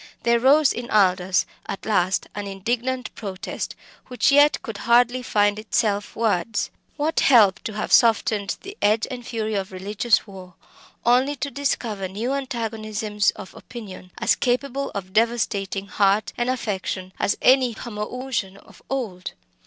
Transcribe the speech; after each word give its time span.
There 0.23 0.39
rose 0.39 0.73
in 0.73 0.89
Aldous 0.89 1.45
at 1.67 1.85
last 1.85 2.25
an 2.33 2.47
indignant 2.47 3.13
protest 3.13 3.75
which 4.07 4.31
yet 4.31 4.59
could 4.63 4.77
hardly 4.89 5.21
find 5.21 5.59
itself 5.59 6.15
words. 6.15 6.71
What 6.97 7.19
help 7.19 7.59
to 7.65 7.73
have 7.73 7.93
softened 7.93 8.57
the 8.63 8.75
edge 8.81 9.05
and 9.11 9.23
fury 9.23 9.53
of 9.53 9.71
religious 9.71 10.25
war, 10.25 10.55
only 11.05 11.35
to 11.35 11.51
discover 11.51 12.07
new 12.07 12.33
antagonisms 12.33 13.29
of 13.35 13.53
opinion 13.53 14.09
as 14.17 14.33
capable 14.35 14.89
of 14.95 15.13
devastating 15.13 15.85
heart 15.85 16.33
and 16.35 16.49
affections 16.49 17.13
as 17.19 17.37
any 17.39 17.75
homoousion 17.75 18.57
of 18.57 18.81
old? 18.89 19.33